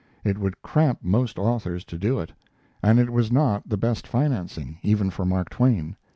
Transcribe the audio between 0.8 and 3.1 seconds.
most authors to do it, and